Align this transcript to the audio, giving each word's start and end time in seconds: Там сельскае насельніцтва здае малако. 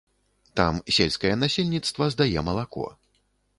Там 0.59 0.79
сельскае 0.95 1.35
насельніцтва 1.43 2.09
здае 2.17 2.39
малако. 2.51 2.89